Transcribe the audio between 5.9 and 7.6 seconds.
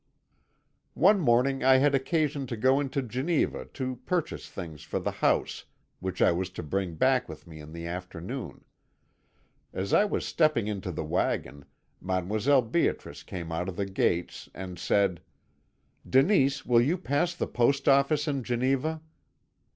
which I was to bring back with me